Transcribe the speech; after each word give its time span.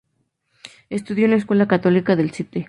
Estudió 0.89 1.25
en 1.25 1.31
la 1.31 1.37
escuela 1.37 1.67
católica 1.67 2.15
de 2.15 2.23
St. 2.23 2.59